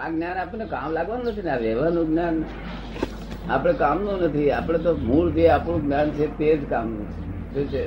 [0.00, 2.36] આ જ્ઞાન આપણને કામ લાગવાનું નથી ને આ વ્યવહારનું જ્ઞાન
[3.48, 4.50] આપણે કામનું નથી.
[4.50, 7.20] આપણે તો મૂળ જે આપણું જ્ઞાન છે તે જ કામનું છે.
[7.52, 7.82] શું છે?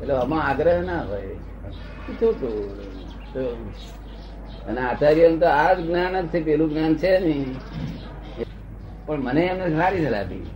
[0.00, 1.34] એટલે આમાં આગ્રહ ના હોય.
[2.18, 3.60] ખોટું.
[4.66, 7.50] અને આચાર્ય તો આ જ જ્ઞાન જ છે પેલું જ્ઞાન છે નહીં.
[9.06, 10.46] પણ મને એમને સારી સલાહ આપી.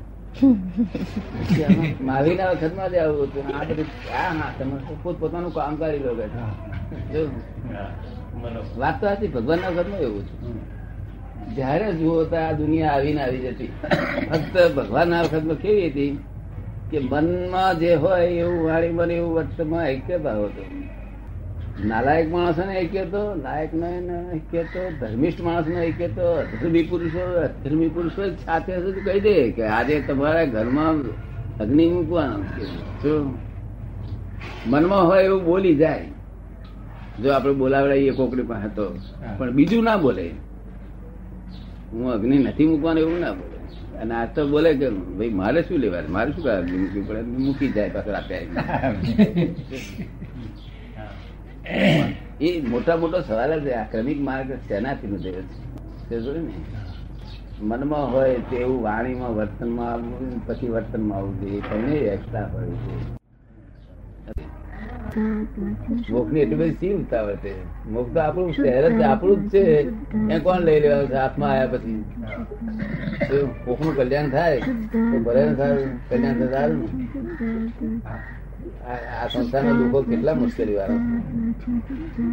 [2.00, 3.46] મહાવીર ના વખતમાં જ આવું હતું.
[3.52, 6.00] આ બધું હા હા તમે પોત પોતાનું કામ કરી.
[6.00, 6.12] લો
[7.10, 7.22] જો.
[8.76, 10.34] વાત તો હતી ભગવાન ના વખત એવું છે.
[11.48, 13.70] જયારે જુઓ આ દુનિયા આવીને આવી જતી.
[14.26, 16.12] ફક્ત ભગવાન ના વખતમાં કેવી હતી
[16.92, 20.62] કે મનમાં જે હોય એવું વાણી મને એવું વર્તમાં ઐક્ય ભાવ હતો.
[21.78, 23.86] નાલાયક માણસો ને ઐક્ય તો લાયક નો
[24.34, 28.72] ઐક્ય તો ધર્મિષ્ઠ માણસ નો ઐક્ય તો અધર્મી પુરુષો અધર્મી પુરુષો સાથે
[29.06, 30.96] કહી દે કે આજે તમારા ઘરમાં
[31.60, 32.38] અગ્નિ મૂકવાનો.
[34.64, 36.08] મનમાં હોય એવું બોલી જાય.
[37.18, 38.84] જો આપણે બોલાવડાવીએ કોકડી પાસે તો.
[39.36, 40.24] પણ બીજું ના બોલે.
[41.92, 43.56] હું અગ્નિ નથી મૂકવાનું એવું ના બોલે.
[44.00, 44.86] અને આ તો બોલે કે
[45.16, 46.12] ભાઈ મારે શું લેવાનું?
[46.12, 47.20] મારે શું કરવા મૂકવી પડે?
[47.38, 48.40] મૂકી જાય પાછળ આપ્યા
[52.40, 53.72] એ મોટા મોટો સવાલ જ છે.
[53.72, 55.36] આ ક્રમિક માર્ગ શેનાથી નું દેવ
[56.08, 56.16] છે
[57.62, 61.60] મનમાં હોય તેવું વાણીમાં વર્તનમાં આવવું પછી વર્તનમાં આવવું જોઈએ.
[61.62, 63.04] તમને એક્સ્ટ્રા હોય જોઈએ
[66.10, 67.52] મોક્ષની એટલી બધી સી ઉતાવળ છે.
[67.90, 69.64] મોક્ષ તો આપણું શહેર જ આપણું જ છે.
[70.34, 72.04] એ કોણ લઈ લેવાનું છે હાથમાં આવ્યા પછી.
[73.28, 74.60] તો કોકનું કલ્યાણ થાય
[74.92, 76.88] તો ભલે સારું કલ્યાણ તો સારું.
[78.88, 80.96] આ સંસારના દુઃખો કેટલા મુશ્કેલી વાળા.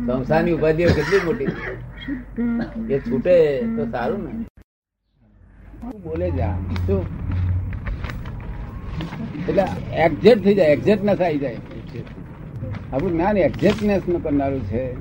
[0.08, 1.48] સંસારની ઉપાધિઓ કેટલી મોટી.
[2.94, 3.36] એ છૂટે
[3.76, 4.32] તો સારું ને.
[6.04, 7.06] બોલે જા શું?
[9.50, 9.64] એટલે
[9.96, 11.58] એક્ઝેક્ટ થઈ જાય એક્ઝેક્ટનેસ થાય જાય.
[12.94, 14.94] આપણું જ્ઞાન એક્ઝેક્ટનેસ કરનારું છે.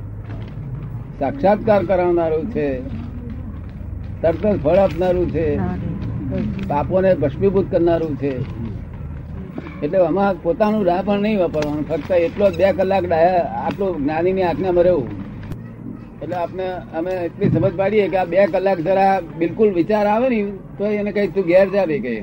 [1.18, 2.80] સાક્ષાત્કાર કરાવનારું છે.
[4.22, 5.58] તરત જ ફળ આપનારું છે.
[6.68, 8.32] પાપોને ભસ્મીભૂત કરનારું છે.
[9.82, 11.88] એટલે આમાં પોતાનું રાહ પણ નહીં વાપરવાનું.
[11.88, 15.22] ફક્ત એટલો બે કલાક ડાયા આટલું જ્ઞાનીની આજ્ઞામાં રહેવું
[16.22, 16.66] એટલે આપણે
[16.98, 21.12] અમે એટલી સમજ પાડીએ કે આ બે કલાક જરા બિલકુલ વિચાર આવે ને તો એને
[21.12, 22.22] કઈ તું ઘેર જા ભાઈ કઈ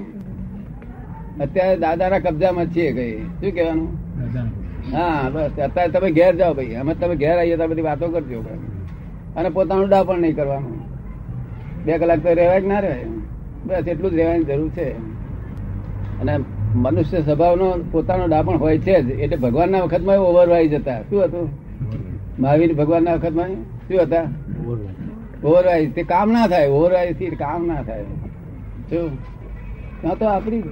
[1.42, 4.69] અત્યારે દાદાના કબજામાં છીએ કઈ શું કહેવાનું?
[4.94, 6.76] હા, બસ, અત્યારે તમે ઘેર જાઓ ભાઈ.
[6.76, 8.44] અમે તમે ઘેર આવીએ તો બધી વાતો કરજો
[9.36, 10.80] અને પોતાનું ડા પણ નહીં કરવાનું.
[11.86, 13.06] બે કલાક તો રહેવાય જ ના રહેવાય?
[13.66, 14.90] બસ, એટલું જ રહેવાની જરૂર છે.
[16.22, 16.38] અને
[16.76, 19.10] મનુષ્ય સ્વભાવનો, પોતાનો ડાપણ હોય છે જ.
[19.10, 21.02] એટલે ભગવાનના વખતમાં ઓવરવાઈ જતા.
[21.02, 21.50] શું હતું?
[22.40, 23.48] મહાવીર ભગવાનના વખતમાં?
[23.48, 24.24] શું હતા?
[25.44, 26.68] ઓવરવાઈ તે કામ ના થાય.
[26.68, 28.04] ઓવરવાઈ થી કામ ના થાય.
[28.90, 29.24] શું?
[30.02, 30.64] ત્યાં તો આપણી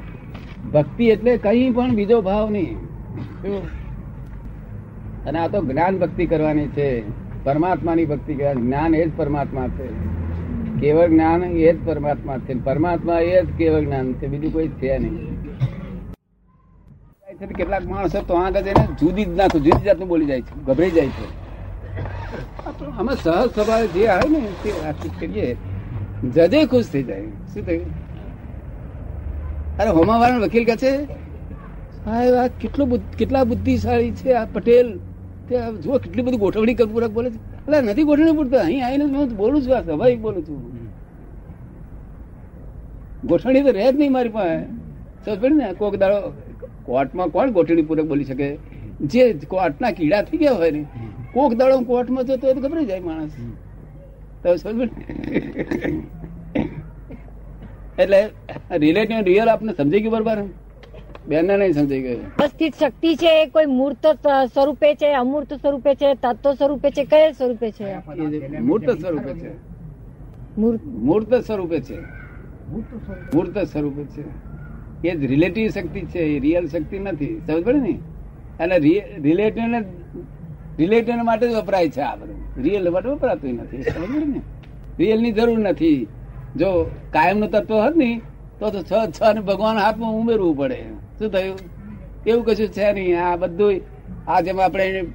[0.74, 2.76] ભક્તિ એટલે કઈ પણ બીજો ભાવ નહીં.
[3.42, 3.87] શું?
[5.28, 6.90] અને આ તો જ્ઞાન ભક્તિ કરવાની છે.
[7.44, 9.88] પરમાત્માની ભક્તિ કરવાની જ્ઞાન એ જ પરમાત્મા છે.
[10.80, 12.54] કેવળ જ્ઞાન એ જ પરમાત્મા છે.
[12.64, 14.28] પરમાત્મા એ જ કેવળ જ્ઞાન છે.
[14.28, 15.38] બીજું કોઈ છે નહીં.
[17.58, 19.62] કેટલાક માણસો તો આગળ જઈને જુદી જ નાખું.
[19.62, 20.56] જુદી જાતનું બોલી જાય છે.
[20.66, 21.48] ગભરાઈ જાય છે.
[22.98, 25.56] અમે સહજ સ્વભાવે જે આવે ને તે વાતચીત કરીએ,
[26.34, 27.22] જજે ખુશ થઈ જાય.
[27.54, 27.86] શું થયું?
[29.78, 31.06] અરે હોમાવાળા વકીલ કહે છે,
[32.04, 32.86] સાહેબ, આ કેટલો
[33.18, 35.00] કેટલા બુદ્ધિશાળી છે આ પટેલ.
[35.56, 37.36] જુઓ કેટલી બધી ગોઠવણી કર- પૂરક બોલે છે.
[37.36, 38.60] એટલે નથી ગોઠવણી પૂરતા.
[38.60, 40.78] અહીં આવીને હું બોલું છું આ સ્વાભાવિક બોલું છું.
[43.24, 44.64] ગોઠવણી તો રહે જ નહીં મારી પાસે.
[45.26, 45.74] સમજ ને?
[45.74, 46.34] કોક દાડો
[46.86, 48.58] કોર્ટમાં કોણ ગોઠવણી પૂરક બોલી શકે?
[49.02, 50.86] જે કોર્ટના કીડા થઈ ગયા હોય ને,
[51.34, 53.32] કોક દાડો કોર્ટમાં જતો તો ગભરાઈ જાય માણસ.
[54.44, 54.90] તો સમજ?
[58.00, 58.30] એટલે
[58.72, 60.38] રિલેટિવ રિયલ આપને સમજી ગયું બરોબર?
[61.28, 64.08] બેન નહીં સમજી ગયું ઉપસ્થિત શક્તિ છે એ કોઈ મૂર્ત
[64.54, 67.90] સ્વરૂપે છે અમૂર્ત સ્વરૂપે છે તત્વ સ્વરૂપે છે કયા સ્વરૂપે છે?
[68.60, 69.52] મૂર્ત સ્વરૂપે છે.
[70.58, 70.84] મૂર્ત.
[70.86, 71.98] મૂર્ત સ્વરૂપે છે.
[73.36, 74.24] મૂર્ત સ્વરૂપે છે.
[75.10, 77.42] એ જ રિલેટિવ શક્તિ છે એ રિયલ શક્તિ નથી.
[77.48, 78.00] સમજ પડે ને?
[78.60, 78.80] અને
[79.20, 79.64] રિલેટિવ
[80.78, 82.64] રિલેટિવ માટે જ વપરાય છે આ બધું.
[82.64, 83.84] રિયલ માટે વપરાતું નથી.
[83.84, 84.42] સમજ પડે ને?
[85.00, 86.08] રિયલની જરૂર નથી.
[86.56, 88.22] જો કાયમનું તત્વ હોત ને
[88.60, 90.84] તો તો છ છ ને ભગવાન હાથમાં ઉમેરવું પડે.
[91.20, 91.58] શું થયું?
[92.28, 93.26] એવું કશું છે નહીં.
[93.26, 93.82] આ બધું
[94.28, 95.06] આ જેમ આપણે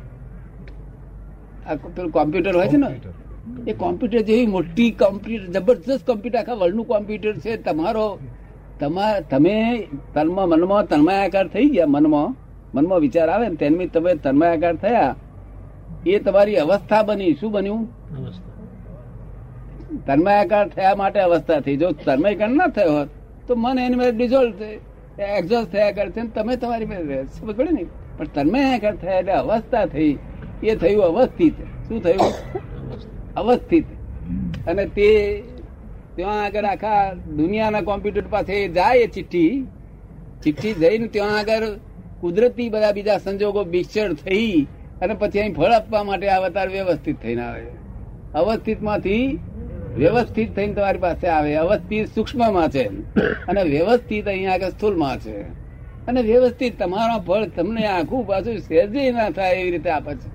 [1.67, 3.01] આ પેલું કોમ્પ્યુટર હોય છે ને?
[3.67, 7.57] એ કોમ્પ્યુટર જેવી મોટી કોમ્પ્યુટર જબરદસ્ત કોમ્પ્યુટર આખા વર્લ્ડનું કોમ્પ્યુટર છે.
[7.57, 8.19] તમારો
[8.81, 12.37] તમા તમે તનમાં મનમાં તન્માયાકાર થઈ ગયા મનમાં.
[12.75, 15.17] મનમાં વિચાર આવે ને તેની તમે તન્માયાકાર થયા.
[16.07, 17.35] એ તમારી અવસ્થા બની.
[17.35, 17.89] શું બન્યું?
[20.07, 21.77] તન્માયાકાર થયા માટે અવસ્થા થઈ.
[21.77, 23.09] જો તન્મયકાર ના થયો હોત
[23.47, 24.63] તો મન એની ಮೇಲೆ ડિઝોલ્વ
[25.23, 27.25] એક્ઝોસ્ટ થયા કરશે તમે તમારી પાસે.
[27.25, 27.87] સમજ ને?
[28.19, 30.19] પણ તન્મયાકાર થયા એટલે અવસ્થા થઈ.
[30.63, 31.55] એ થયું અવસ્થિત.
[31.89, 32.33] શું થયું?
[33.35, 33.85] અવસ્થિત.
[34.67, 35.43] અને તે,
[36.17, 39.67] ત્યાં આગળ આખા દુનિયાના કોમ્પ્યુટર પાસે જાય એ ચિઠ્ઠી.
[40.45, 41.63] ચિઠ્ઠી જઈને ત્યાં આગળ
[42.21, 44.67] કુદરતી બધા બીજા સંજોગો મિક્સર થઈ
[45.03, 47.67] અને પછી અહીં ફળ આપવા માટે અવતાર વ્યવસ્થિત થઈને આવે.
[48.35, 49.39] અવસ્થિતમાંથી
[49.97, 52.85] વ્યવસ્થિત થઈને તમારી પાસે આવે અવસ્થિત સૂક્ષ્મમાં છે.
[53.47, 55.43] અને વ્યવસ્થિત અહીંયા આગળ સ્થૂળમાં છે.
[56.07, 60.31] અને વ્યવસ્થિત તમારા ફળ તમને આખું પાછું સહેજે ના થાય એવી રીતે આપે છે.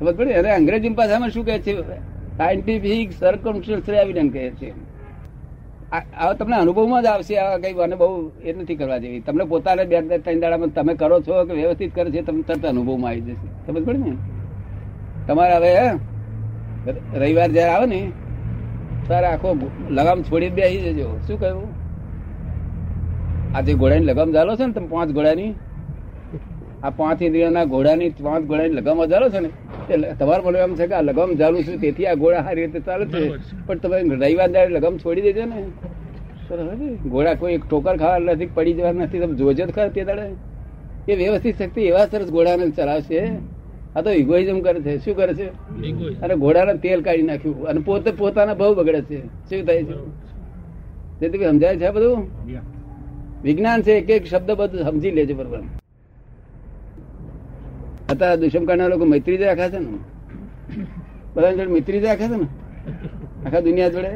[0.00, 1.82] ખબર પડી અને અંગ્રેજી ભાષામાં શું કહે છે?
[2.36, 4.72] સાયન્ટિફિક સર્કમસ્ટન્શિયલ એવિડન્સ કહે છે.
[6.20, 9.20] આ તમને અનુભવમાં જ આવશે આ કઈ મને બહુ એ નથી કરવા જેવી.
[9.20, 13.10] તમને પોતાને બે ત્રણ દાડામાં તમે કરો છો કે વ્યવસ્થિત કરે છે તમને તરત અનુભવમાં
[13.10, 13.66] આવી જશે.
[13.66, 14.16] સમજ પડે ને?
[15.26, 15.90] તમારે હવે હે,
[16.86, 18.00] રવિવાર જયારે આવે ને
[19.06, 19.48] ત્યારે આખો
[19.98, 21.08] લગામ છોડી બે જજો.
[21.26, 21.68] શું કહ્યું?
[23.56, 25.52] આ જે ઘોડાની લગામ ચાલો છે ને તમે પાંચ ઘોડાની?
[26.84, 29.50] આ પાંચ ઇન્દ્રિયોના ઘોડાની પાંચ ઘોડાની લગામ ચાલો છે ને?
[30.20, 33.04] તમારે મને એમ છે કે આ લગામ ચાલુ છું તેથી આ ઘોડા સારી રીતે ચાલે
[33.12, 33.22] છે.
[33.66, 35.58] પણ તમે રવિવાર જયારે લગામ છોડી દેજો ને
[37.12, 40.26] ઘોડા કોઈ એક ઠોકર ખાવા નથી પડી જવા નથી તમે જોજો જ ખરા તે દાડે.
[41.10, 43.20] એ વ્યવસ્થિત શક્તિ એવા સરસ ઘોડાને ચલાવશે.
[43.96, 45.04] આ તો ઇગોઇઝમ કરે છે.
[45.04, 45.46] શું કરે છે?
[46.20, 47.66] અને ઘોડાને તેલ કાઢી નાખ્યું.
[47.66, 49.26] અને પોતે પોતાના બહુ બગડે છે.
[49.26, 49.94] શું થાય છે?
[51.20, 52.28] તેથી સમજાય છે બધું?
[53.42, 55.60] વિજ્ઞાન છે એક એક શબ્દ બધું સમજી લેજો બરોબર
[58.08, 59.98] અત્યારે દુષ્મકાળના લોકો મૈત્રી જ રાખ્યા છે ને.
[61.34, 62.46] બધા જોડે મૈત્રી જ રાખ્યા છે ને.
[63.46, 64.10] આખા દુનિયા જોડે.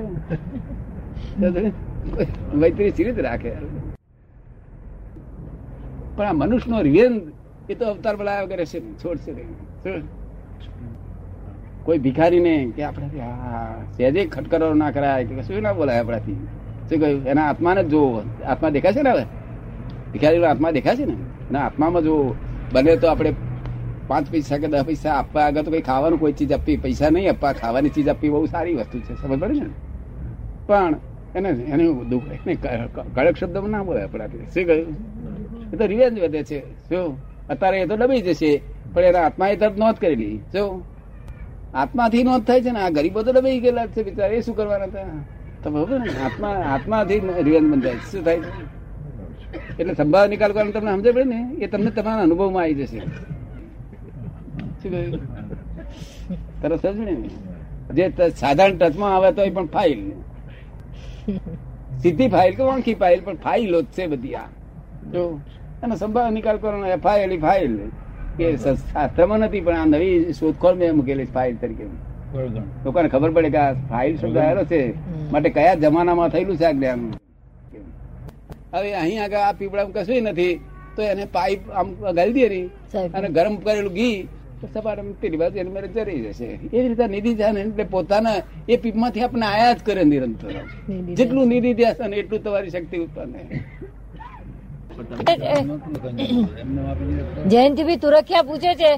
[2.55, 3.53] મૈત્રી સીધી રાખે?
[6.17, 7.23] પણ આ મનુષ્યનો રિવેન્જ
[7.71, 9.33] એ તો અવતાર બોલાયા વગર છે, છોડશે
[11.85, 13.09] કોઈ ભિખારીને કે આપણે
[13.97, 15.25] સહેજે ખટકરો ના કરાય.
[15.25, 16.37] કે શું ના બોલાય આપણાથી.
[16.89, 17.27] શું કહ્યું?
[17.27, 18.23] એના આત્માને જ જોવો.
[18.47, 19.25] આત્મા દેખાય છે ને હવે?
[20.13, 21.17] ભિખારીનો આત્મા દેખાય છે ને?
[21.51, 22.35] એના આત્મામાં જોવો.
[22.73, 23.33] બને તો આપણે
[24.09, 26.77] પાંચ પૈસા કે દસ પૈસા આપવા આગળ તો કઈ ખાવાનું કોઈ ચીજ આપવી.
[26.77, 29.15] પૈસા નહીં આપવા, ખાવાની ચીજ આપવી બહુ સારી વસ્તુ છે.
[29.23, 29.71] સમજ પડે ને?
[30.67, 30.97] પણ
[31.35, 32.55] એને એને દુઃખ, એને
[33.15, 34.39] કડક શબ્દમાં ના બોલાય આપણાથી.
[34.55, 34.89] શું કહ્યું?
[35.73, 36.61] એ તો રિવેન્જ વધે છે.
[36.89, 37.17] શું?
[37.51, 38.51] અત્યારે એ તો ડબી જશે
[38.93, 40.37] પણ એના આત્મા એ તરફ નોંધ કરેલી.
[40.55, 40.63] જો
[41.75, 44.37] આત્માથી નોંધ થાય છે ને, આ ગરીબો તો ડબાઈ ગયેલા છે બિચારા.
[44.39, 45.09] એ શું કરવાના હતા?
[45.63, 48.51] તમે ખબર ને, આત્મા, આત્માથી રિવેન્જ બંધાય શું થાય છે?
[49.79, 53.01] એટલે સંભાવ નિકાલ કરવાનું તમને સમજે પડે ને, એ તમને તમારા અનુભવમાં આવી જશે.
[56.63, 57.15] તરત સમજ ને?
[57.97, 58.05] જે
[58.37, 60.01] સાધારણ ટચમાં આવે તો એ પણ ફાઇલ.
[62.03, 64.49] સીધી ફાઇલ કે વાંખી ફાઇલ, પણ ફાઇલો જ છે બધી આ.
[65.13, 65.23] જો
[65.83, 67.73] અને સંભાળ નિકાલ કરવાનો ફાઇલ એ ફાઇલ
[68.39, 71.87] કે શાસ્ત્રમાં નથી પણ આ નવી શોધખોળ મેં મૂકેલી ફાઇલ તરીકે.
[72.85, 74.81] લોકોને ખબર પડે કે આ ફાઇલ શબ્દ આવેલો છે.
[75.33, 77.01] માટે કયા જમાનામાં થયેલું છે આ જ્ઞાન?
[78.75, 80.55] હવે અહીં આગળ આ પીપળામાં કશું નથી
[80.97, 81.89] તો એને પાઇપ આમ
[82.19, 82.61] ગાળી દે
[83.19, 84.17] અને ગરમ કરેલું ઘી
[84.61, 86.49] તો સપાટ પેલી બાજુ એને મેરે ચરી જશે.
[86.77, 88.39] એવી રીતે નિધિ ધ્યાન એટલે પોતાના
[88.73, 90.53] એ પીપમાંથી આપણે આયા જ કરે નિરંતર.
[91.19, 93.35] જેટલું નિધિ ધ્યાન એટલું તમારી શક્તિ ઉત્પન્ન
[97.51, 98.93] જયંતિભાઈ તુરખિયા પૂછે છે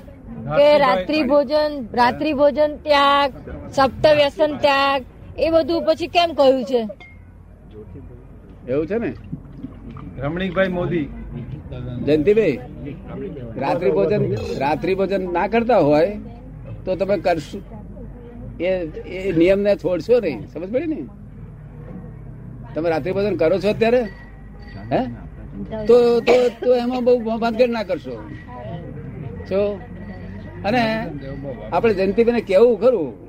[0.57, 3.31] કે રાત્રિ ભોજન રાત્રિ ભોજન ત્યાગ
[3.77, 5.01] સપ્ત વ્યસન ત્યાગ
[5.45, 6.81] એ બધું પછી કેમ કહ્યું છે?
[8.69, 9.11] એવું છે ને?
[10.23, 11.07] રમણીકભાઈ મોદી.
[12.07, 12.57] જયંતિભાઈ
[13.65, 14.23] રાત્રિ ભોજન
[14.65, 16.13] રાત્રિ ભોજન ના કરતા હોય
[16.85, 17.59] તો તમે કરશો.
[18.61, 18.71] એ
[19.07, 20.41] એ નિયમ ને છોડશો નહીં.
[20.53, 21.01] સમજ પડી ને?
[22.75, 24.03] તમે રાત્રિ ભોજન કરો છો અત્યારે?
[24.93, 25.03] હે?
[25.87, 28.23] તો તો તો એમાં બહુ ભાગેડ ના કરશો.
[29.51, 29.81] જો.
[30.65, 31.09] અને
[31.73, 33.29] આપણે જયંતિભાઈને કેવું ખરું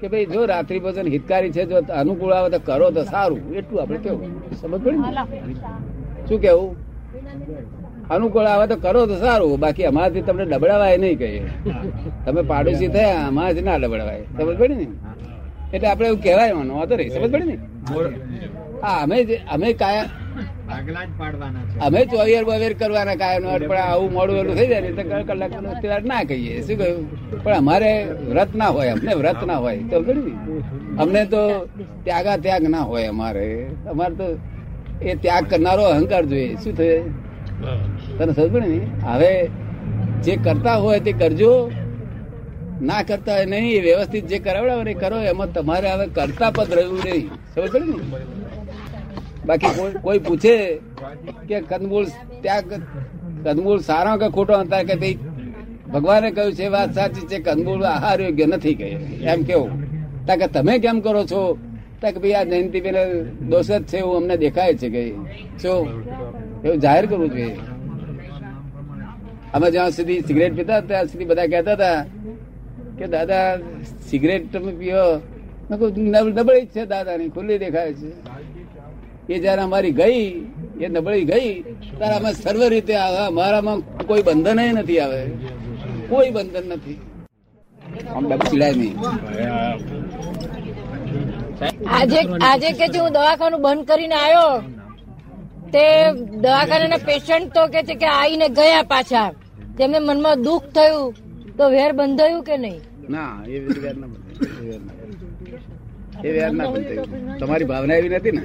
[0.00, 3.54] કે ભાઈ જો રાત્રિ ભોજન હિતકારી છે જો અનુકૂળ આવે તો કરો તો સારું.
[3.54, 4.50] એટલું આપણે કેવું?
[4.60, 4.98] સમજ પડી
[6.28, 6.76] શું કેવું?
[8.08, 9.60] અનુકૂળ આવે તો કરો તો સારું.
[9.60, 11.50] બાકી અમારાથી તમને ડબડાવાય નહીં કહીએ.
[12.26, 14.22] તમે પાડોશી થયા અમારાથી ના ડબડાવાય.
[14.22, 14.86] સમજ પડી ને?
[15.74, 16.74] એટલે આપણે એવું કહેવાય માનો.
[16.74, 17.10] વાંધો નહીં.
[17.10, 17.58] સમજ પડી ને?
[18.82, 20.04] હા અમે જે- અમે કાયા
[20.76, 21.04] આગલા
[21.70, 26.04] તો અમે ચોવીર બોવીર કરવાના કાયમ પણ આવું મોડું વેલું થઈ જાય તો કલાક કલાક
[26.10, 26.56] ના કહીએ.
[26.66, 27.02] શું કહ્યું?
[27.44, 27.92] પણ અમારે
[28.30, 29.80] વ્રત ના હોય, અમને વ્રત ના હોય.
[29.90, 29.96] તો
[31.02, 31.42] અમને તો
[32.04, 33.48] ત્યાગા ત્યાગ ના હોય અમારે.
[33.92, 34.28] અમારે તો
[35.08, 36.54] એ ત્યાગ કરનારો અહંકાર જોઈએ.
[36.62, 37.00] શું થયે?
[38.18, 38.80] તને સમજ ને?
[39.08, 39.32] હવે
[40.24, 41.52] જે કરતા હોય તે કરજો.
[42.88, 45.18] ના કરતા હોય નહીં વ્યવસ્થિત જે કરાવડાવે કરો.
[45.32, 47.24] એમાં તમારે હવે કરતા પદ રહ્યું નહીં.
[47.54, 47.96] સમજ ને?
[49.48, 50.78] બાકી કોઈ પૂછે
[51.48, 52.04] કે કંદમૂળ
[52.40, 52.62] ત્યાં
[53.44, 54.58] કંદમૂળ સારો કે ખોટો?
[54.58, 55.18] હતા કે તે
[55.92, 58.86] ભગવાને કહ્યું છે વાત સાચી છે કંદમૂળ આહાર યોગ્ય નથી કહે.
[59.22, 59.70] એમ કેવું?
[60.26, 61.58] તા કે તમે કેમ કરો છો?
[62.00, 65.14] તા કે ભાઈ આ જયંતિભાઈ દોષ જ છે એવું અમને દેખાય છે કે
[65.62, 66.04] શું?
[66.64, 67.56] એવું જાહેર કરવું જોઈએ.
[69.54, 72.04] અમે જ્યાં સુધી સિગરેટ પીતા ત્યાં સુધી બધા કહેતા હતા
[72.98, 73.56] કે દાદા
[74.10, 75.14] સિગરેટ તમે પીઓ.
[75.70, 78.28] મેં કહ્યું, "નબ- નબળી જ છે દાદાની ખુલ્લી દેખાય છે.
[79.28, 80.22] એ જયારે અમારી ગઈ
[80.80, 81.50] એ નબળી ગઈ
[81.90, 85.20] ત્યારે અમે સર્વ રીતે અમારામાં કોઈ બંધન નથી આવે
[86.10, 86.98] કોઈ બંધન નથી
[91.90, 94.52] આજે આજે કે હું દવાખાનું બંધ કરીને આવ્યો
[95.72, 95.84] તે
[96.42, 99.28] દવાખાનાના પેશન્ટ તો કે છે કે આવીને ગયા પાછા
[99.78, 101.06] તેમને મનમાં દુઃખ થયું
[101.58, 103.32] તો વેર બંધાયું કે નહીં ના.
[103.46, 104.78] એ વેર ના બંધાય.
[106.24, 107.02] એ વેર ના બંધાય.
[107.40, 108.40] તમારી ભાવના એવી નથી ને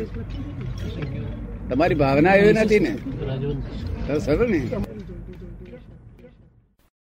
[1.70, 2.94] તમારી ભાવના એવી નથી ને?
[4.20, 4.62] સર ને?